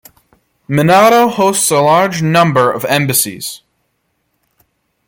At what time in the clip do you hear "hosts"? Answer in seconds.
1.31-1.69